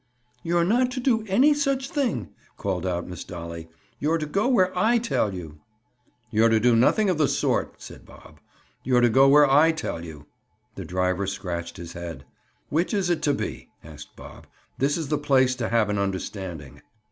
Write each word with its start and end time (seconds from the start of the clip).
"You're 0.41 0.63
not 0.63 0.89
to 0.93 0.99
do 0.99 1.23
any 1.27 1.53
such 1.53 1.87
thing," 1.91 2.31
called 2.57 2.87
out 2.87 3.07
Miss 3.07 3.23
Dolly. 3.23 3.69
"You're 3.99 4.17
to 4.17 4.25
go 4.25 4.47
where 4.47 4.75
I 4.75 4.97
tell 4.97 5.31
you." 5.31 5.59
"You're 6.31 6.49
to 6.49 6.59
do 6.59 6.75
nothing 6.75 7.07
of 7.07 7.19
the 7.19 7.27
sort," 7.27 7.79
said 7.79 8.03
Bob. 8.03 8.39
"You're 8.83 9.01
to 9.01 9.09
go 9.11 9.29
where 9.29 9.47
I 9.47 9.71
tell 9.71 10.03
you." 10.03 10.25
The 10.73 10.85
driver 10.85 11.27
scratched 11.27 11.77
his 11.77 11.93
head. 11.93 12.25
"Which 12.69 12.95
is 12.95 13.11
it 13.11 13.21
to 13.21 13.33
be?" 13.35 13.69
asked 13.83 14.15
Bob. 14.15 14.47
"This 14.79 14.97
is 14.97 15.09
the 15.09 15.19
place 15.19 15.53
to 15.57 15.69
have 15.69 15.87
an 15.87 15.99
understanding." 15.99 16.81